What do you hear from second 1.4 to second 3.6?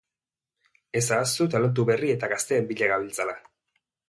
talentu berri eta gazteen bila gabiltzala!